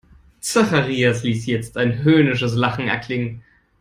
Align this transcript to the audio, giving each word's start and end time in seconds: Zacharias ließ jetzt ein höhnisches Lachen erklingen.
Zacharias 0.41 1.21
ließ 1.21 1.45
jetzt 1.45 1.77
ein 1.77 2.01
höhnisches 2.03 2.55
Lachen 2.55 2.87
erklingen. 2.87 3.43